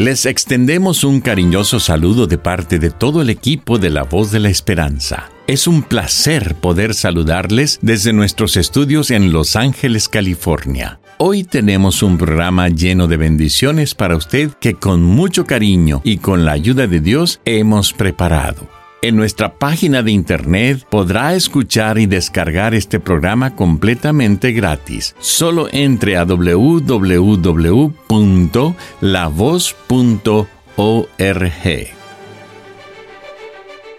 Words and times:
Les 0.00 0.24
extendemos 0.24 1.04
un 1.04 1.20
cariñoso 1.20 1.78
saludo 1.78 2.26
de 2.26 2.38
parte 2.38 2.78
de 2.78 2.88
todo 2.88 3.20
el 3.20 3.28
equipo 3.28 3.76
de 3.76 3.90
La 3.90 4.02
Voz 4.02 4.30
de 4.30 4.40
la 4.40 4.48
Esperanza. 4.48 5.28
Es 5.46 5.66
un 5.66 5.82
placer 5.82 6.54
poder 6.54 6.94
saludarles 6.94 7.78
desde 7.82 8.14
nuestros 8.14 8.56
estudios 8.56 9.10
en 9.10 9.30
Los 9.30 9.56
Ángeles, 9.56 10.08
California. 10.08 11.00
Hoy 11.18 11.44
tenemos 11.44 12.02
un 12.02 12.16
programa 12.16 12.70
lleno 12.70 13.08
de 13.08 13.18
bendiciones 13.18 13.94
para 13.94 14.16
usted 14.16 14.52
que 14.58 14.72
con 14.72 15.02
mucho 15.02 15.44
cariño 15.44 16.00
y 16.02 16.16
con 16.16 16.46
la 16.46 16.52
ayuda 16.52 16.86
de 16.86 17.00
Dios 17.00 17.42
hemos 17.44 17.92
preparado. 17.92 18.79
En 19.02 19.16
nuestra 19.16 19.54
página 19.54 20.02
de 20.02 20.12
internet 20.12 20.86
podrá 20.90 21.34
escuchar 21.34 21.98
y 21.98 22.04
descargar 22.04 22.74
este 22.74 23.00
programa 23.00 23.56
completamente 23.56 24.52
gratis. 24.52 25.16
Solo 25.20 25.68
entre 25.72 26.18
a 26.18 26.26
www.lavoz.org. 26.26 27.20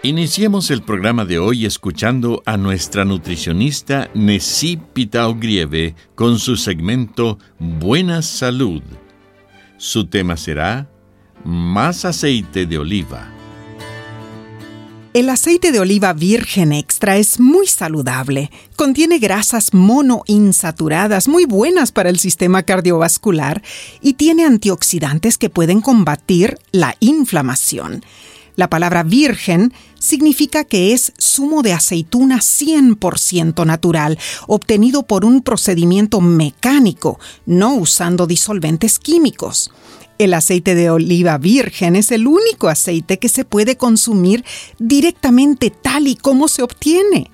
Iniciemos 0.04 0.70
el 0.70 0.82
programa 0.82 1.24
de 1.24 1.40
hoy 1.40 1.66
escuchando 1.66 2.40
a 2.46 2.56
nuestra 2.56 3.04
nutricionista 3.04 4.08
Nessie 4.14 4.78
Pitao 4.92 5.34
Grieve 5.34 5.96
con 6.14 6.38
su 6.38 6.56
segmento 6.56 7.40
Buena 7.58 8.22
Salud. 8.22 8.82
Su 9.78 10.06
tema 10.06 10.36
será 10.36 10.88
Más 11.44 12.04
aceite 12.04 12.66
de 12.66 12.78
oliva. 12.78 13.41
El 15.14 15.28
aceite 15.28 15.72
de 15.72 15.80
oliva 15.80 16.14
virgen 16.14 16.72
extra 16.72 17.18
es 17.18 17.38
muy 17.38 17.66
saludable. 17.66 18.50
Contiene 18.76 19.18
grasas 19.18 19.74
monoinsaturadas 19.74 21.28
muy 21.28 21.44
buenas 21.44 21.92
para 21.92 22.08
el 22.08 22.18
sistema 22.18 22.62
cardiovascular 22.62 23.62
y 24.00 24.14
tiene 24.14 24.46
antioxidantes 24.46 25.36
que 25.36 25.50
pueden 25.50 25.82
combatir 25.82 26.56
la 26.70 26.96
inflamación. 27.00 28.02
La 28.56 28.70
palabra 28.70 29.02
virgen 29.02 29.74
significa 29.98 30.64
que 30.64 30.94
es 30.94 31.12
zumo 31.20 31.60
de 31.60 31.74
aceituna 31.74 32.38
100% 32.38 33.66
natural, 33.66 34.18
obtenido 34.46 35.02
por 35.02 35.26
un 35.26 35.42
procedimiento 35.42 36.22
mecánico, 36.22 37.20
no 37.44 37.74
usando 37.74 38.26
disolventes 38.26 38.98
químicos. 38.98 39.70
El 40.22 40.34
aceite 40.34 40.76
de 40.76 40.88
oliva 40.88 41.36
virgen 41.36 41.96
es 41.96 42.12
el 42.12 42.28
único 42.28 42.68
aceite 42.68 43.18
que 43.18 43.28
se 43.28 43.44
puede 43.44 43.76
consumir 43.76 44.44
directamente 44.78 45.70
tal 45.70 46.06
y 46.06 46.14
como 46.14 46.46
se 46.46 46.62
obtiene. 46.62 47.28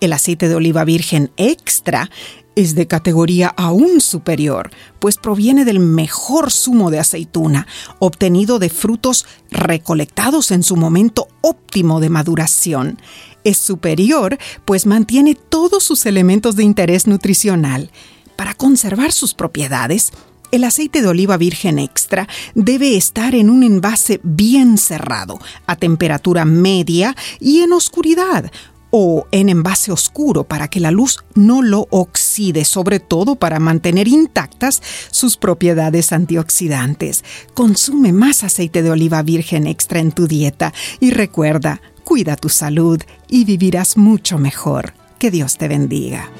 El 0.00 0.12
aceite 0.12 0.48
de 0.48 0.56
oliva 0.56 0.82
virgen 0.82 1.30
extra 1.36 2.10
es 2.56 2.74
de 2.74 2.88
categoría 2.88 3.54
aún 3.56 4.00
superior, 4.00 4.72
pues 4.98 5.16
proviene 5.16 5.64
del 5.64 5.78
mejor 5.78 6.50
zumo 6.50 6.90
de 6.90 6.98
aceituna, 6.98 7.68
obtenido 8.00 8.58
de 8.58 8.68
frutos 8.68 9.26
recolectados 9.52 10.50
en 10.50 10.64
su 10.64 10.74
momento 10.74 11.28
óptimo 11.40 12.00
de 12.00 12.10
maduración. 12.10 13.00
Es 13.44 13.58
superior, 13.58 14.38
pues 14.64 14.86
mantiene 14.86 15.36
todos 15.36 15.84
sus 15.84 16.04
elementos 16.04 16.56
de 16.56 16.64
interés 16.64 17.06
nutricional. 17.06 17.92
Para 18.34 18.54
conservar 18.54 19.12
sus 19.12 19.34
propiedades, 19.34 20.10
el 20.54 20.64
aceite 20.64 21.02
de 21.02 21.08
oliva 21.08 21.36
virgen 21.36 21.78
extra 21.78 22.28
debe 22.54 22.96
estar 22.96 23.34
en 23.34 23.50
un 23.50 23.62
envase 23.62 24.20
bien 24.22 24.78
cerrado, 24.78 25.40
a 25.66 25.76
temperatura 25.76 26.44
media 26.44 27.16
y 27.40 27.60
en 27.60 27.72
oscuridad, 27.72 28.50
o 28.90 29.26
en 29.32 29.48
envase 29.48 29.90
oscuro 29.90 30.44
para 30.44 30.68
que 30.68 30.78
la 30.78 30.92
luz 30.92 31.24
no 31.34 31.62
lo 31.62 31.88
oxide, 31.90 32.64
sobre 32.64 33.00
todo 33.00 33.34
para 33.34 33.58
mantener 33.58 34.06
intactas 34.06 34.80
sus 35.10 35.36
propiedades 35.36 36.12
antioxidantes. 36.12 37.24
Consume 37.54 38.12
más 38.12 38.44
aceite 38.44 38.82
de 38.84 38.92
oliva 38.92 39.22
virgen 39.22 39.66
extra 39.66 39.98
en 39.98 40.12
tu 40.12 40.28
dieta 40.28 40.72
y 41.00 41.10
recuerda, 41.10 41.80
cuida 42.04 42.36
tu 42.36 42.48
salud 42.48 43.02
y 43.28 43.44
vivirás 43.44 43.96
mucho 43.96 44.38
mejor. 44.38 44.94
Que 45.18 45.32
Dios 45.32 45.58
te 45.58 45.66
bendiga. 45.66 46.30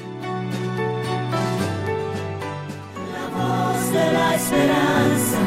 Esperanza 4.35 5.39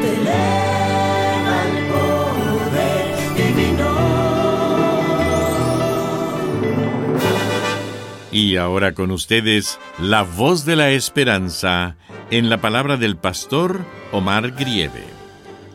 te 0.00 0.14
eleva 0.14 1.56
el 1.68 1.76
poder 1.92 3.06
divino. 3.36 3.90
Y 8.30 8.56
ahora 8.56 8.92
con 8.92 9.10
ustedes, 9.10 9.78
la 9.98 10.22
voz 10.22 10.64
de 10.64 10.76
la 10.76 10.90
esperanza 10.90 11.96
en 12.30 12.48
la 12.48 12.60
palabra 12.60 12.96
del 12.96 13.16
pastor 13.16 13.80
Omar 14.10 14.52
Grieve. 14.52 15.04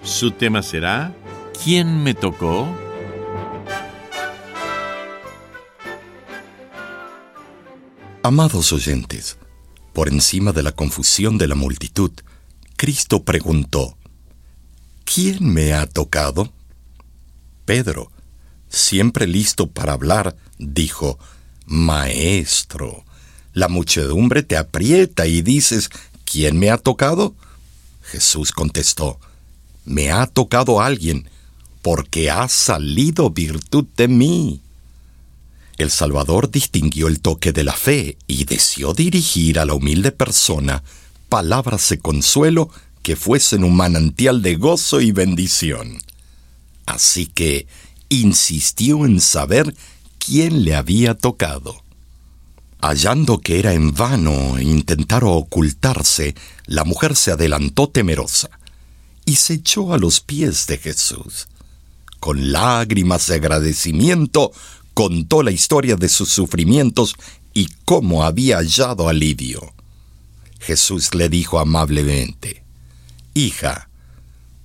Su 0.03 0.31
tema 0.31 0.63
será 0.63 1.13
¿Quién 1.63 2.03
me 2.03 2.13
tocó? 2.13 2.67
Amados 8.23 8.73
oyentes, 8.73 9.37
por 9.97 10.09
encima 10.09 10.51
de 10.51 10.61
la 10.61 10.73
confusión 10.73 11.39
de 11.39 11.47
la 11.47 11.55
multitud, 11.55 12.11
Cristo 12.75 13.23
preguntó, 13.23 13.97
¿quién 15.05 15.51
me 15.51 15.73
ha 15.73 15.87
tocado? 15.87 16.53
Pedro, 17.65 18.11
siempre 18.69 19.25
listo 19.25 19.71
para 19.71 19.93
hablar, 19.93 20.35
dijo, 20.59 21.17
Maestro, 21.65 23.05
la 23.53 23.69
muchedumbre 23.69 24.43
te 24.43 24.55
aprieta 24.55 25.25
y 25.25 25.41
dices, 25.41 25.89
¿quién 26.25 26.59
me 26.59 26.69
ha 26.69 26.77
tocado? 26.77 27.33
Jesús 28.03 28.51
contestó, 28.51 29.19
me 29.83 30.11
ha 30.11 30.27
tocado 30.27 30.79
alguien, 30.79 31.27
porque 31.81 32.29
ha 32.29 32.47
salido 32.49 33.31
virtud 33.31 33.87
de 33.97 34.07
mí. 34.07 34.61
El 35.77 35.91
Salvador 35.91 36.49
distinguió 36.49 37.07
el 37.07 37.19
toque 37.19 37.53
de 37.53 37.63
la 37.63 37.73
fe 37.73 38.17
y 38.25 38.45
deseó 38.45 38.93
dirigir 38.93 39.59
a 39.59 39.65
la 39.65 39.75
humilde 39.75 40.11
persona 40.11 40.83
palabras 41.29 41.89
de 41.89 41.99
consuelo 41.99 42.69
que 43.03 43.15
fuesen 43.15 43.63
un 43.63 43.75
manantial 43.75 44.41
de 44.41 44.55
gozo 44.55 45.01
y 45.01 45.11
bendición. 45.11 45.99
Así 46.87 47.27
que 47.27 47.67
insistió 48.09 49.05
en 49.05 49.21
saber 49.21 49.75
quién 50.17 50.63
le 50.63 50.75
había 50.75 51.13
tocado. 51.13 51.83
Hallando 52.81 53.39
que 53.39 53.59
era 53.59 53.73
en 53.73 53.93
vano 53.93 54.59
intentar 54.59 55.23
ocultarse, 55.25 56.35
la 56.65 56.85
mujer 56.85 57.15
se 57.15 57.31
adelantó 57.31 57.87
temerosa 57.87 58.49
y 59.25 59.35
se 59.35 59.55
echó 59.55 59.93
a 59.93 59.97
los 59.97 60.21
pies 60.21 60.65
de 60.67 60.77
Jesús. 60.77 61.47
Con 62.19 62.51
lágrimas 62.51 63.27
de 63.27 63.35
agradecimiento 63.35 64.51
contó 64.97 65.43
la 65.43 65.51
historia 65.51 65.95
de 65.95 66.09
sus 66.09 66.29
sufrimientos 66.29 67.13
y 67.53 67.69
cómo 67.85 68.23
había 68.23 68.57
hallado 68.57 69.09
alivio. 69.09 69.75
Jesús 70.59 71.13
le 71.13 71.29
dijo 71.29 71.59
amablemente, 71.59 72.63
Hija, 73.35 73.89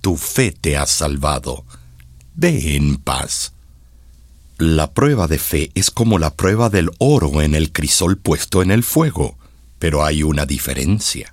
tu 0.01 0.17
fe 0.17 0.51
te 0.51 0.75
ha 0.75 0.87
salvado. 0.87 1.65
Ve 2.33 2.75
en 2.75 2.97
paz. 2.97 3.53
La 4.57 4.91
prueba 4.95 5.27
de 5.27 5.37
fe 5.37 5.69
es 5.75 5.91
como 5.91 6.17
la 6.17 6.33
prueba 6.33 6.71
del 6.71 6.89
oro 6.97 7.43
en 7.43 7.53
el 7.53 7.71
crisol 7.71 8.17
puesto 8.17 8.63
en 8.63 8.71
el 8.71 8.81
fuego, 8.83 9.37
pero 9.77 10.03
hay 10.03 10.23
una 10.23 10.47
diferencia. 10.47 11.31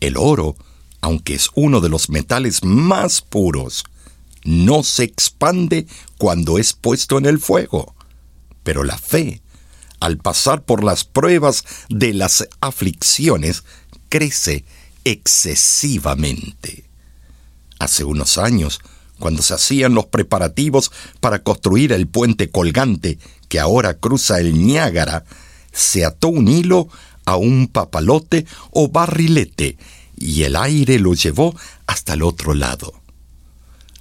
El 0.00 0.16
oro, 0.16 0.56
aunque 1.02 1.34
es 1.34 1.50
uno 1.54 1.82
de 1.82 1.90
los 1.90 2.08
metales 2.08 2.64
más 2.64 3.20
puros, 3.20 3.84
no 4.42 4.84
se 4.84 5.04
expande 5.04 5.86
cuando 6.16 6.56
es 6.56 6.72
puesto 6.72 7.18
en 7.18 7.26
el 7.26 7.38
fuego. 7.38 7.94
Pero 8.66 8.84
la 8.84 8.98
fe 8.98 9.40
al 10.00 10.18
pasar 10.18 10.62
por 10.62 10.84
las 10.84 11.04
pruebas 11.04 11.64
de 11.88 12.12
las 12.14 12.48
aflicciones, 12.60 13.64
crece 14.08 14.64
excesivamente. 15.04 16.84
Hace 17.78 18.04
unos 18.04 18.38
años, 18.38 18.80
cuando 19.18 19.42
se 19.42 19.54
hacían 19.54 19.94
los 19.94 20.06
preparativos 20.06 20.92
para 21.20 21.42
construir 21.42 21.92
el 21.92 22.06
puente 22.06 22.50
colgante 22.50 23.18
que 23.48 23.60
ahora 23.60 23.94
cruza 23.94 24.40
el 24.40 24.66
Niágara, 24.66 25.24
se 25.72 26.04
ató 26.04 26.28
un 26.28 26.48
hilo 26.48 26.88
a 27.24 27.36
un 27.36 27.68
papalote 27.68 28.46
o 28.70 28.88
barrilete 28.88 29.78
y 30.16 30.42
el 30.42 30.56
aire 30.56 30.98
lo 30.98 31.14
llevó 31.14 31.54
hasta 31.86 32.14
el 32.14 32.22
otro 32.22 32.54
lado. 32.54 32.92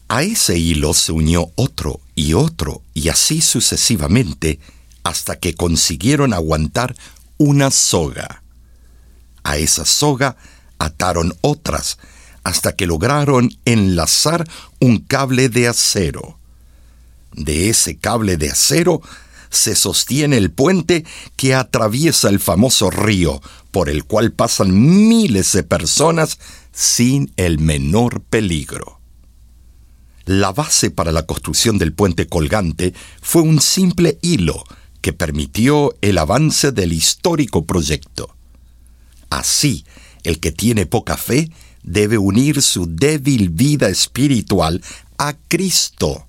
A 0.07 0.21
ese 0.21 0.57
hilo 0.57 0.93
se 0.93 1.11
unió 1.11 1.51
otro 1.55 1.99
y 2.13 2.33
otro 2.33 2.83
y 2.93 3.09
así 3.09 3.41
sucesivamente 3.41 4.59
hasta 5.03 5.39
que 5.39 5.55
consiguieron 5.55 6.33
aguantar 6.33 6.95
una 7.37 7.71
soga. 7.71 8.43
A 9.43 9.57
esa 9.57 9.85
soga 9.85 10.37
ataron 10.77 11.35
otras 11.41 11.97
hasta 12.43 12.75
que 12.75 12.85
lograron 12.85 13.49
enlazar 13.65 14.47
un 14.79 14.99
cable 14.99 15.49
de 15.49 15.67
acero. 15.67 16.37
De 17.33 17.69
ese 17.69 17.97
cable 17.97 18.37
de 18.37 18.51
acero 18.51 19.01
se 19.49 19.75
sostiene 19.75 20.37
el 20.37 20.51
puente 20.51 21.03
que 21.35 21.55
atraviesa 21.55 22.29
el 22.29 22.39
famoso 22.39 22.91
río 22.91 23.41
por 23.71 23.89
el 23.89 24.05
cual 24.05 24.31
pasan 24.31 25.07
miles 25.07 25.51
de 25.53 25.63
personas 25.63 26.37
sin 26.71 27.33
el 27.37 27.57
menor 27.57 28.21
peligro. 28.21 28.94
La 30.25 30.51
base 30.51 30.89
para 30.89 31.11
la 31.11 31.27
construcción 31.27 31.77
del 31.77 31.93
puente 31.93 32.27
colgante 32.27 32.93
fue 33.21 33.43
un 33.43 33.61
simple 33.61 34.17
hilo 34.21 34.63
que 35.01 35.13
permitió 35.13 35.95
el 36.01 36.17
avance 36.17 36.71
del 36.71 36.93
histórico 36.93 37.65
proyecto. 37.65 38.35
Así, 39.29 39.85
el 40.23 40.39
que 40.39 40.51
tiene 40.51 40.87
poca 40.87 41.15
fe 41.15 41.51
debe 41.83 42.17
unir 42.17 42.63
su 42.63 42.87
débil 42.87 43.49
vida 43.49 43.87
espiritual 43.89 44.81
a 45.19 45.35
Cristo 45.47 46.25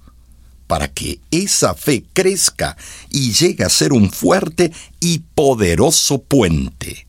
para 0.67 0.89
que 0.89 1.21
esa 1.31 1.75
fe 1.75 2.05
crezca 2.13 2.77
y 3.11 3.33
llegue 3.33 3.65
a 3.65 3.71
ser 3.71 3.95
un 3.95 4.11
fuerte 4.11 4.73
y 5.01 5.21
poderoso 5.35 6.23
puente. 6.23 7.06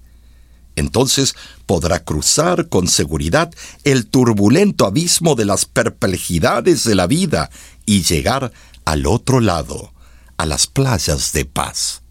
Entonces 0.77 1.35
podrá 1.65 2.03
cruzar 2.03 2.69
con 2.69 2.88
seguridad 2.88 3.51
el 3.83 4.06
turbulento 4.06 4.85
abismo 4.85 5.35
de 5.35 5.44
las 5.44 5.65
perplejidades 5.65 6.83
de 6.83 6.95
la 6.95 7.07
vida 7.07 7.50
y 7.85 8.03
llegar 8.03 8.53
al 8.85 9.07
otro 9.07 9.41
lado, 9.41 9.91
a 10.38 10.45
las 10.45 10.68
playas 10.68 11.33
de 11.33 11.45
paz. 11.45 12.03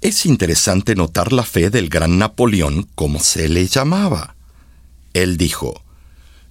Es 0.00 0.26
interesante 0.26 0.94
notar 0.94 1.32
la 1.32 1.42
fe 1.42 1.68
del 1.68 1.88
gran 1.88 2.18
Napoleón, 2.18 2.88
como 2.94 3.18
se 3.18 3.48
le 3.48 3.66
llamaba. 3.66 4.36
Él 5.12 5.36
dijo, 5.36 5.82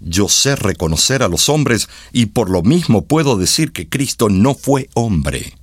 yo 0.02 0.28
sé 0.28 0.58
reconocer 0.58 1.24
a 1.24 1.30
los 1.30 1.48
hombres 1.48 1.88
y 2.12 2.28
por 2.28 2.50
lo 2.50 2.62
mismo 2.62 3.06
puedo 3.06 3.38
decir 3.38 3.72
que 3.72 3.88
Cristo 3.88 4.28
no 4.28 4.54
fue 4.54 4.90
hombre. 4.96 5.54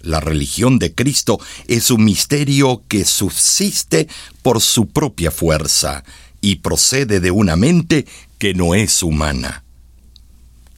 La 0.00 0.20
religión 0.20 0.78
de 0.78 0.94
Cristo 0.94 1.38
es 1.66 1.90
un 1.90 2.04
misterio 2.04 2.84
que 2.88 3.04
subsiste 3.04 4.08
por 4.42 4.60
su 4.60 4.88
propia 4.88 5.30
fuerza 5.30 6.04
y 6.40 6.56
procede 6.56 7.20
de 7.20 7.30
una 7.30 7.56
mente 7.56 8.06
que 8.38 8.54
no 8.54 8.74
es 8.74 9.02
humana. 9.02 9.64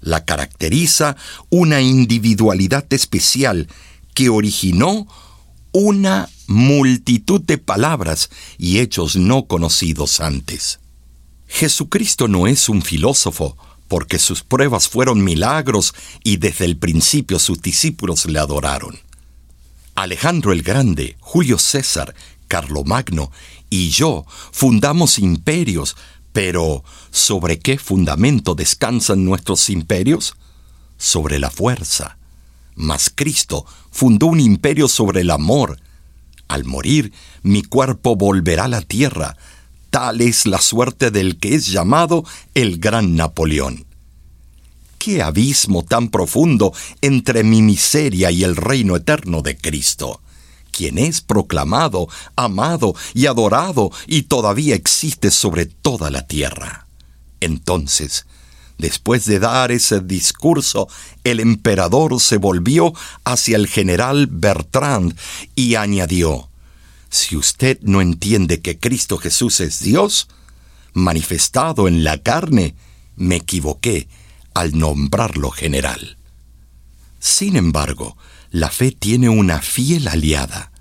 La 0.01 0.25
caracteriza 0.25 1.17
una 1.51 1.81
individualidad 1.81 2.93
especial 2.93 3.69
que 4.15 4.29
originó 4.29 5.07
una 5.71 6.29
multitud 6.49 7.41
de 7.41 7.59
palabras 7.59 8.29
y 8.59 8.81
hechos 8.81 9.15
no 9.17 9.47
conocidos 9.47 10.21
antes. 10.21 10.81
Jesucristo 11.47 12.29
no 12.29 12.47
es 12.47 12.69
un 12.69 12.83
filósofo, 12.83 13.57
porque 13.89 14.19
sus 14.19 14.43
pruebas 14.43 14.89
fueron 14.89 15.23
milagros 15.23 15.95
y 16.25 16.39
desde 16.39 16.65
el 16.65 16.79
principio 16.79 17.39
sus 17.39 17.61
discípulos 17.61 18.25
le 18.25 18.39
adoraron. 18.39 18.99
Alejandro 19.95 20.53
el 20.53 20.63
Grande, 20.63 21.17
Julio 21.21 21.59
César, 21.59 22.15
Carlomagno 22.49 23.31
y 23.71 23.91
yo 23.91 24.25
fundamos 24.51 25.19
imperios, 25.19 25.97
pero 26.33 26.85
¿sobre 27.11 27.59
qué 27.59 27.79
fundamento 27.79 28.55
descansan 28.55 29.25
nuestros 29.25 29.71
imperios? 29.71 30.35
Sobre 30.99 31.39
la 31.39 31.51
fuerza. 31.51 32.17
Mas 32.75 33.13
Cristo 33.15 33.67
fundó 33.91 34.27
un 34.27 34.41
imperio 34.41 34.89
sobre 34.89 35.21
el 35.21 35.31
amor. 35.31 35.79
Al 36.49 36.65
morir, 36.65 37.13
mi 37.43 37.63
cuerpo 37.63 38.17
volverá 38.17 38.65
a 38.65 38.69
la 38.69 38.83
tierra, 38.83 39.37
Tal 39.93 40.23
es 40.23 40.47
la 40.47 40.59
suerte 40.59 41.11
del 41.11 41.39
que 41.39 41.55
es 41.55 41.67
llamado 41.67 42.25
el 42.55 42.79
gran 42.79 43.15
Napoleón. 43.15 43.85
¿Qué 45.05 45.21
abismo 45.21 45.83
tan 45.83 46.11
profundo 46.11 46.73
entre 47.01 47.43
mi 47.43 47.61
miseria 47.61 48.31
y 48.31 48.45
el 48.45 48.55
reino 48.55 48.95
eterno 48.95 49.43
de 49.43 49.57
Cristo? 49.57 50.21
quien 50.71 50.97
es 50.97 51.21
proclamado, 51.21 52.07
amado 52.37 52.95
y 53.13 53.27
adorado 53.27 53.91
y 54.07 54.23
todavía 54.23 54.77
existe 54.77 55.33
sobre 55.33 55.67
toda 55.67 56.13
la 56.13 56.29
tierra. 56.29 56.87
Entonces, 57.41 58.27
después 58.79 59.27
de 59.27 59.41
dar 59.41 59.73
ese 59.73 60.01
discurso, 60.01 60.87
el 61.25 61.41
emperador 61.41 62.21
se 62.21 62.37
volvió 62.37 62.95
hacia 63.25 63.57
el 63.57 63.67
general 63.67 64.29
Bertrand 64.29 65.19
y 65.57 65.75
añadió, 65.75 66.49
si 67.11 67.37
usted 67.37 67.81
no 67.83 68.01
entiende 68.01 68.61
que 68.61 68.79
Cristo 68.79 69.19
Jesús 69.19 69.61
es 69.61 69.81
Dios, 69.81 70.29
manifestado 70.93 71.89
en 71.89 72.05
la 72.05 72.23
carne, 72.23 72.77
me 73.17 73.37
equivoqué 73.37 74.07
al 74.55 74.79
nombrarlo 74.79 75.51
general. 75.51 76.17
Sin 77.19 77.57
embargo, 77.57 78.17
la 78.51 78.69
fe 78.69 78.91
tiene 78.91 79.29
una 79.29 79.61
fiel 79.61 80.09
aliada. 80.09 80.73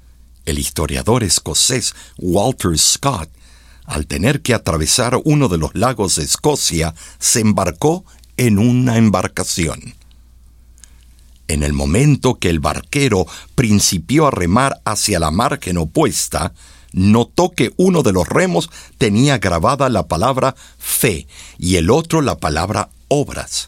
El 0.45 0.59
historiador 0.59 1.23
escocés 1.23 1.93
Walter 2.17 2.77
Scott, 2.77 3.29
al 3.85 4.07
tener 4.07 4.41
que 4.41 4.53
atravesar 4.53 5.19
uno 5.23 5.47
de 5.47 5.57
los 5.57 5.75
lagos 5.75 6.15
de 6.15 6.23
Escocia, 6.23 6.95
se 7.19 7.41
embarcó 7.41 8.05
en 8.37 8.59
una 8.59 8.97
embarcación. 8.97 9.95
En 11.47 11.63
el 11.63 11.73
momento 11.73 12.39
que 12.39 12.49
el 12.49 12.59
barquero 12.59 13.27
principió 13.55 14.27
a 14.27 14.31
remar 14.31 14.81
hacia 14.85 15.19
la 15.19 15.31
margen 15.31 15.77
opuesta, 15.77 16.53
notó 16.93 17.51
que 17.51 17.73
uno 17.77 18.03
de 18.03 18.13
los 18.13 18.27
remos 18.27 18.69
tenía 18.97 19.37
grabada 19.37 19.89
la 19.89 20.07
palabra 20.07 20.55
fe 20.77 21.27
y 21.57 21.75
el 21.75 21.89
otro 21.89 22.21
la 22.21 22.37
palabra 22.37 22.89
obras. 23.11 23.67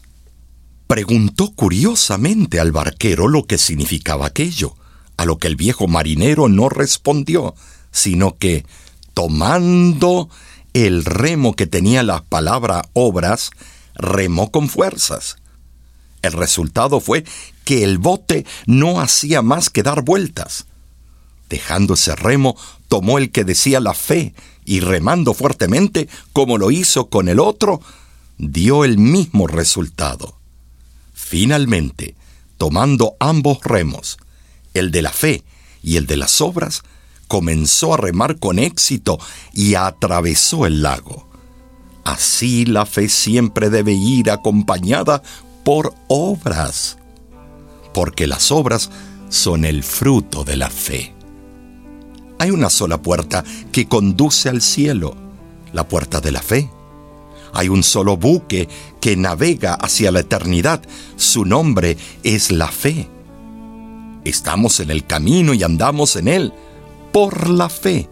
Preguntó 0.86 1.52
curiosamente 1.54 2.60
al 2.60 2.72
barquero 2.72 3.28
lo 3.28 3.44
que 3.44 3.58
significaba 3.58 4.26
aquello, 4.26 4.74
a 5.18 5.26
lo 5.26 5.38
que 5.38 5.48
el 5.48 5.56
viejo 5.56 5.86
marinero 5.86 6.48
no 6.48 6.70
respondió, 6.70 7.54
sino 7.90 8.38
que, 8.38 8.64
tomando 9.12 10.30
el 10.72 11.04
remo 11.04 11.54
que 11.54 11.66
tenía 11.66 12.02
la 12.02 12.24
palabra 12.24 12.88
obras, 12.94 13.50
remó 13.94 14.50
con 14.50 14.70
fuerzas. 14.70 15.36
El 16.22 16.32
resultado 16.32 17.00
fue 17.00 17.24
que 17.64 17.84
el 17.84 17.98
bote 17.98 18.46
no 18.64 18.98
hacía 18.98 19.42
más 19.42 19.68
que 19.68 19.82
dar 19.82 20.02
vueltas. 20.02 20.64
Dejando 21.50 21.94
ese 21.94 22.16
remo, 22.16 22.56
tomó 22.88 23.18
el 23.18 23.30
que 23.30 23.44
decía 23.44 23.78
la 23.78 23.92
fe 23.92 24.34
y 24.64 24.80
remando 24.80 25.34
fuertemente, 25.34 26.08
como 26.32 26.56
lo 26.56 26.70
hizo 26.70 27.10
con 27.10 27.28
el 27.28 27.40
otro, 27.40 27.82
dio 28.38 28.84
el 28.84 28.98
mismo 28.98 29.46
resultado. 29.46 30.38
Finalmente, 31.12 32.14
tomando 32.58 33.16
ambos 33.20 33.58
remos, 33.62 34.18
el 34.74 34.90
de 34.90 35.02
la 35.02 35.12
fe 35.12 35.44
y 35.82 35.96
el 35.96 36.06
de 36.06 36.16
las 36.16 36.40
obras, 36.40 36.82
comenzó 37.28 37.94
a 37.94 37.96
remar 37.96 38.38
con 38.38 38.58
éxito 38.58 39.18
y 39.52 39.74
atravesó 39.74 40.66
el 40.66 40.82
lago. 40.82 41.28
Así 42.04 42.66
la 42.66 42.84
fe 42.84 43.08
siempre 43.08 43.70
debe 43.70 43.92
ir 43.92 44.30
acompañada 44.30 45.22
por 45.64 45.94
obras 46.08 46.98
porque 47.94 48.26
las 48.26 48.52
obras 48.52 48.90
son 49.30 49.64
el 49.64 49.82
fruto 49.82 50.44
de 50.44 50.56
la 50.56 50.68
fe. 50.68 51.14
Hay 52.38 52.50
una 52.50 52.68
sola 52.68 53.00
puerta 53.00 53.44
que 53.72 53.86
conduce 53.86 54.50
al 54.50 54.60
cielo, 54.60 55.16
la 55.72 55.88
puerta 55.88 56.20
de 56.20 56.32
la 56.32 56.42
fe. 56.42 56.68
Hay 57.54 57.68
un 57.68 57.82
solo 57.82 58.16
buque 58.16 58.68
que 59.00 59.16
navega 59.16 59.74
hacia 59.74 60.10
la 60.10 60.20
eternidad, 60.20 60.82
su 61.16 61.44
nombre 61.44 61.96
es 62.24 62.50
la 62.50 62.68
fe. 62.68 63.08
Estamos 64.24 64.80
en 64.80 64.90
el 64.90 65.06
camino 65.06 65.54
y 65.54 65.62
andamos 65.62 66.16
en 66.16 66.28
él 66.28 66.52
por 67.12 67.48
la 67.48 67.68
fe. 67.68 68.08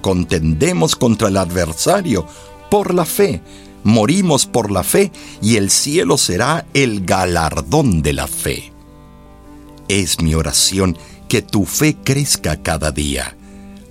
Contendemos 0.00 0.96
contra 0.96 1.28
el 1.28 1.36
adversario 1.36 2.26
por 2.70 2.94
la 2.94 3.04
fe. 3.04 3.42
Morimos 3.84 4.46
por 4.46 4.70
la 4.70 4.82
fe 4.82 5.12
y 5.42 5.56
el 5.56 5.70
cielo 5.70 6.16
será 6.16 6.66
el 6.72 7.04
galardón 7.04 8.00
de 8.00 8.12
la 8.14 8.26
fe. 8.26 8.72
Es 9.88 10.20
mi 10.22 10.34
oración 10.34 10.96
que 11.28 11.42
tu 11.42 11.66
fe 11.66 11.96
crezca 12.02 12.62
cada 12.62 12.92
día, 12.92 13.36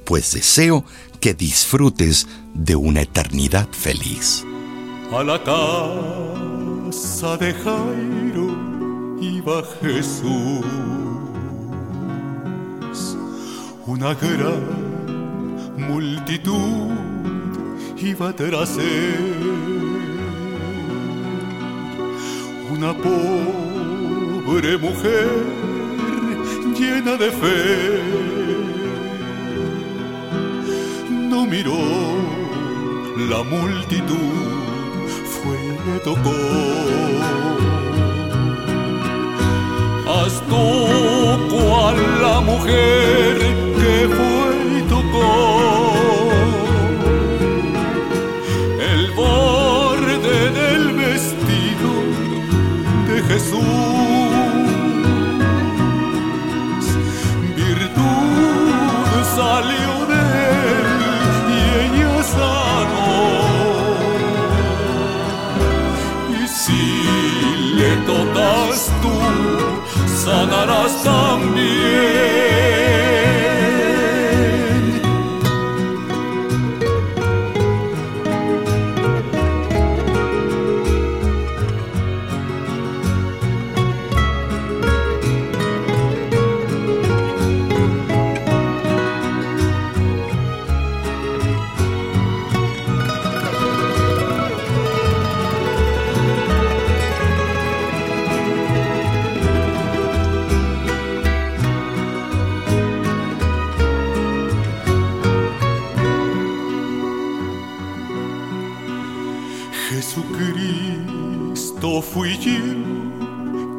pues 0.06 0.34
deseo 0.34 0.84
que 1.20 1.34
disfrutes 1.34 2.28
de 2.54 2.76
una 2.76 3.02
eternidad 3.02 3.68
feliz. 3.72 4.46
A 5.12 5.24
la 5.24 5.40
casa 5.44 7.36
de 7.38 7.52
Jairo 7.52 8.48
iba 9.20 9.64
Jesús. 9.82 10.66
Un 13.88 14.00
Una 14.00 14.14
gran 14.14 14.62
multitud 15.90 16.92
iba 17.98 18.32
tras 18.34 18.78
él. 18.78 20.20
Una 22.72 22.94
pobre 22.94 24.78
mujer 24.78 25.28
llena 26.80 27.18
de 27.18 27.32
fe. 27.32 28.02
No 31.30 31.46
miró 31.46 31.80
la 33.28 33.44
multitud, 33.44 34.59
le 35.86 36.00
tocó. 36.00 36.36
Haz 40.08 40.42
tú 40.50 41.76
a 41.76 41.94
la 42.22 42.40
mujer 42.42 43.38
que 43.80 44.08
fue 44.16 44.50
y 44.78 44.82
tocó 44.90 46.32
el 48.92 49.12
borde 49.12 50.52
del 50.60 50.84
vestido 50.94 51.92
de 53.08 53.22
Jesús. 53.24 53.99
Sanarás 70.30 71.04
también. 71.04 72.19
Jesucristo 72.19 72.19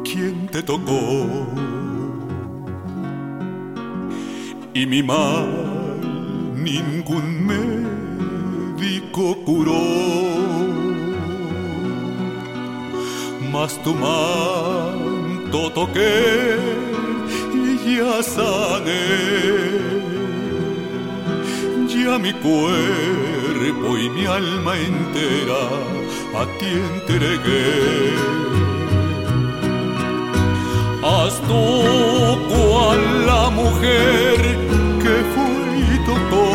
quien 0.03 0.47
te 0.47 0.61
tocó 0.63 1.27
y 4.73 4.85
mi 4.85 5.03
mal 5.03 5.47
ningún 6.55 7.45
médico 7.45 9.35
curó, 9.45 9.83
mas 13.51 13.81
tu 13.83 13.93
manto 13.93 15.71
toqué 15.71 16.55
y 17.53 17.95
ya 17.97 18.23
sané. 18.23 20.01
Ya 21.87 22.17
mi 22.17 22.33
cuerpo 22.33 23.97
y 23.97 24.09
mi 24.09 24.25
alma 24.25 24.73
entera 24.77 25.63
a 26.41 26.45
ti 26.57 26.65
entregué. 26.65 28.60
Haz 31.23 31.39
tú 31.41 31.63
la 33.27 33.49
mujer 33.51 34.37
que 35.03 35.15
fue 35.33 35.53
y 35.77 35.99
tocó 36.09 36.47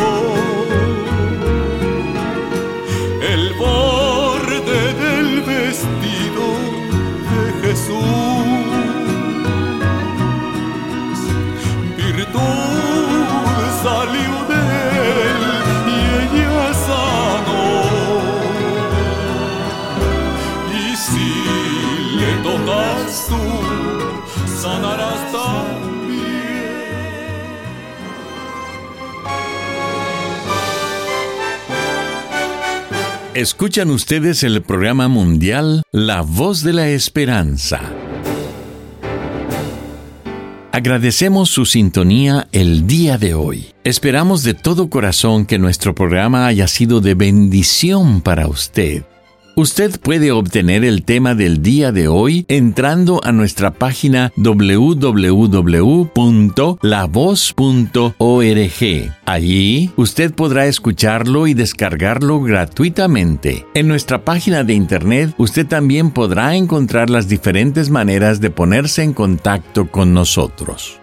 el 3.33 3.53
borde 3.53 4.81
del 5.03 5.29
vestido 5.43 6.45
de 7.31 7.43
Jesús. 7.61 8.57
Virtud 11.95 13.19
salió 13.83 14.33
de 14.51 14.63
él 15.27 15.43
y 15.95 15.99
ella 16.23 16.65
sanó. 16.87 17.71
Y 20.81 20.95
si 21.05 21.29
le 22.19 22.31
tocas 22.43 23.27
tú. 23.29 23.56
Escuchan 33.37 33.91
ustedes 33.91 34.43
el 34.43 34.63
programa 34.63 35.07
mundial 35.07 35.83
La 35.91 36.21
Voz 36.21 36.63
de 36.63 36.73
la 36.73 36.89
Esperanza. 36.89 37.81
Agradecemos 40.71 41.49
su 41.49 41.67
sintonía 41.67 42.47
el 42.51 42.87
día 42.87 43.19
de 43.19 43.35
hoy. 43.35 43.67
Esperamos 43.83 44.41
de 44.41 44.55
todo 44.55 44.89
corazón 44.89 45.45
que 45.45 45.59
nuestro 45.59 45.93
programa 45.93 46.47
haya 46.47 46.67
sido 46.67 46.99
de 46.99 47.13
bendición 47.13 48.21
para 48.21 48.47
usted. 48.47 49.03
Usted 49.57 49.99
puede 49.99 50.31
obtener 50.31 50.83
el 50.85 51.03
tema 51.03 51.33
del 51.33 51.63
día 51.63 51.91
de 51.91 52.07
hoy 52.07 52.45
entrando 52.47 53.19
a 53.23 53.31
nuestra 53.31 53.71
página 53.71 54.31
www.lavoz.org. 54.35 55.01
Allí 59.25 59.91
usted 59.95 60.31
podrá 60.35 60.67
escucharlo 60.67 61.47
y 61.47 61.55
descargarlo 61.55 62.39
gratuitamente. 62.39 63.65
En 63.73 63.87
nuestra 63.87 64.23
página 64.23 64.63
de 64.63 64.75
internet 64.75 65.33
usted 65.39 65.65
también 65.65 66.11
podrá 66.11 66.55
encontrar 66.55 67.09
las 67.09 67.27
diferentes 67.27 67.89
maneras 67.89 68.39
de 68.39 68.51
ponerse 68.51 69.01
en 69.01 69.13
contacto 69.13 69.89
con 69.89 70.13
nosotros. 70.13 70.99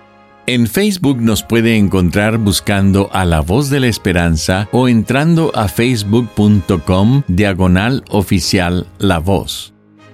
En 0.46 0.66
Facebook 0.66 1.22
nos 1.22 1.42
puede 1.42 1.78
encontrar 1.78 2.36
buscando 2.36 3.08
a 3.14 3.24
la 3.24 3.40
voz 3.40 3.70
de 3.70 3.80
la 3.80 3.86
esperanza 3.86 4.68
o 4.72 4.88
entrando 4.88 5.50
a 5.54 5.68
facebook.com 5.68 7.22
diagonal 7.28 8.04
oficial 8.10 8.86
la 8.98 9.20
voz. 9.20 9.72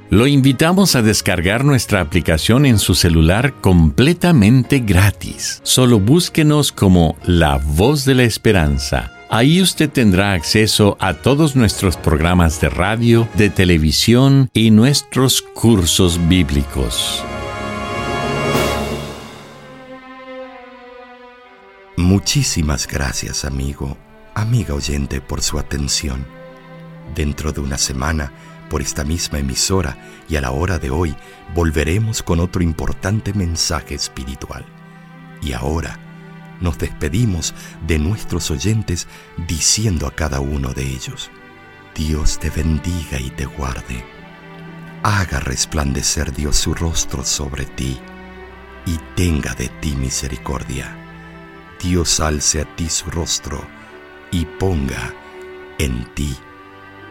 Lo 0.08 0.28
invitamos 0.28 0.94
a 0.94 1.02
descargar 1.02 1.64
nuestra 1.64 2.00
aplicación 2.00 2.64
en 2.64 2.78
su 2.78 2.94
celular 2.94 3.54
completamente 3.60 4.78
gratis. 4.78 5.60
Solo 5.64 5.98
búsquenos 5.98 6.70
como 6.70 7.16
La 7.24 7.58
Voz 7.58 8.04
de 8.04 8.14
la 8.14 8.24
Esperanza. 8.24 9.12
Ahí 9.30 9.60
usted 9.60 9.90
tendrá 9.90 10.32
acceso 10.32 10.96
a 11.00 11.14
todos 11.14 11.56
nuestros 11.56 11.96
programas 11.96 12.60
de 12.60 12.68
radio, 12.68 13.28
de 13.34 13.50
televisión 13.50 14.48
y 14.52 14.70
nuestros 14.70 15.42
cursos 15.42 16.20
bíblicos. 16.28 17.24
Muchísimas 22.10 22.88
gracias, 22.88 23.44
amigo, 23.44 23.96
amiga 24.34 24.74
oyente, 24.74 25.20
por 25.20 25.42
su 25.42 25.60
atención. 25.60 26.26
Dentro 27.14 27.52
de 27.52 27.60
una 27.60 27.78
semana, 27.78 28.32
por 28.68 28.82
esta 28.82 29.04
misma 29.04 29.38
emisora 29.38 29.96
y 30.28 30.34
a 30.34 30.40
la 30.40 30.50
hora 30.50 30.80
de 30.80 30.90
hoy, 30.90 31.14
volveremos 31.54 32.24
con 32.24 32.40
otro 32.40 32.64
importante 32.64 33.32
mensaje 33.32 33.94
espiritual. 33.94 34.66
Y 35.40 35.52
ahora 35.52 36.00
nos 36.60 36.78
despedimos 36.78 37.54
de 37.86 38.00
nuestros 38.00 38.50
oyentes 38.50 39.06
diciendo 39.46 40.08
a 40.08 40.10
cada 40.10 40.40
uno 40.40 40.72
de 40.72 40.82
ellos, 40.82 41.30
Dios 41.94 42.40
te 42.40 42.50
bendiga 42.50 43.20
y 43.20 43.30
te 43.30 43.46
guarde. 43.46 44.04
Haga 45.04 45.38
resplandecer 45.38 46.34
Dios 46.34 46.56
su 46.56 46.74
rostro 46.74 47.24
sobre 47.24 47.66
ti 47.66 48.00
y 48.84 48.98
tenga 49.14 49.54
de 49.54 49.68
ti 49.68 49.94
misericordia. 49.94 51.06
Dios 51.82 52.20
alce 52.20 52.60
a 52.60 52.64
ti 52.76 52.90
su 52.90 53.10
rostro 53.10 53.66
y 54.30 54.44
ponga 54.44 55.14
en 55.78 56.04
ti 56.14 56.36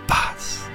paz. 0.07 0.69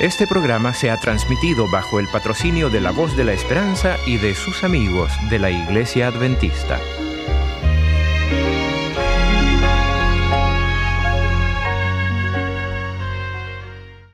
Este 0.00 0.26
programa 0.26 0.74
se 0.74 0.90
ha 0.90 0.98
transmitido 0.98 1.70
bajo 1.70 2.00
el 2.00 2.08
patrocinio 2.08 2.70
de 2.70 2.80
la 2.80 2.90
Voz 2.90 3.16
de 3.16 3.22
la 3.22 3.32
Esperanza 3.32 3.96
y 4.04 4.16
de 4.16 4.34
sus 4.34 4.64
amigos 4.64 5.12
de 5.30 5.38
la 5.38 5.50
Iglesia 5.50 6.08
Adventista. 6.08 6.80